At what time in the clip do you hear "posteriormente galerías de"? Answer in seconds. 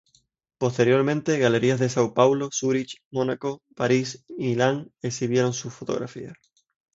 0.63-1.87